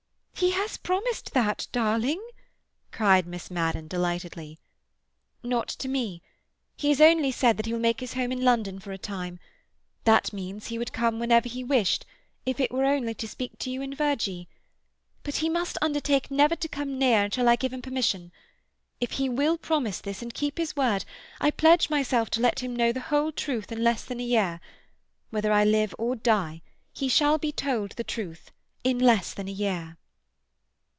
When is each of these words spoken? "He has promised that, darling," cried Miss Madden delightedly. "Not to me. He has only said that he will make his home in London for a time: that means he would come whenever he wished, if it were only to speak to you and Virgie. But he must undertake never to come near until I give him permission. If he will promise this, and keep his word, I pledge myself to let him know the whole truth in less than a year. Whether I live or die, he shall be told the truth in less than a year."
"He 0.33 0.49
has 0.49 0.75
promised 0.77 1.33
that, 1.35 1.67
darling," 1.71 2.19
cried 2.91 3.27
Miss 3.27 3.51
Madden 3.51 3.87
delightedly. 3.87 4.57
"Not 5.43 5.67
to 5.69 5.87
me. 5.87 6.23
He 6.75 6.89
has 6.89 6.99
only 6.99 7.31
said 7.31 7.57
that 7.57 7.67
he 7.67 7.73
will 7.73 7.79
make 7.79 7.99
his 7.99 8.13
home 8.15 8.31
in 8.31 8.43
London 8.43 8.79
for 8.79 8.91
a 8.91 8.97
time: 8.97 9.37
that 10.03 10.33
means 10.33 10.65
he 10.65 10.79
would 10.79 10.93
come 10.93 11.19
whenever 11.19 11.47
he 11.47 11.63
wished, 11.63 12.07
if 12.43 12.59
it 12.59 12.71
were 12.71 12.85
only 12.85 13.13
to 13.13 13.27
speak 13.27 13.59
to 13.59 13.69
you 13.69 13.83
and 13.83 13.95
Virgie. 13.95 14.47
But 15.21 15.35
he 15.35 15.47
must 15.47 15.77
undertake 15.79 16.31
never 16.31 16.55
to 16.55 16.67
come 16.67 16.97
near 16.97 17.23
until 17.23 17.47
I 17.47 17.55
give 17.55 17.71
him 17.71 17.83
permission. 17.83 18.31
If 18.99 19.11
he 19.11 19.29
will 19.29 19.59
promise 19.59 20.01
this, 20.01 20.23
and 20.23 20.33
keep 20.33 20.57
his 20.57 20.75
word, 20.75 21.05
I 21.39 21.51
pledge 21.51 21.87
myself 21.87 22.31
to 22.31 22.41
let 22.41 22.61
him 22.61 22.75
know 22.75 22.91
the 22.91 22.99
whole 22.99 23.31
truth 23.31 23.71
in 23.71 23.83
less 23.83 24.03
than 24.05 24.19
a 24.19 24.23
year. 24.23 24.59
Whether 25.29 25.51
I 25.51 25.65
live 25.65 25.93
or 25.99 26.15
die, 26.15 26.63
he 26.91 27.09
shall 27.09 27.37
be 27.37 27.51
told 27.51 27.91
the 27.91 28.03
truth 28.03 28.49
in 28.83 28.97
less 28.97 29.35
than 29.35 29.47
a 29.47 29.51
year." 29.51 29.99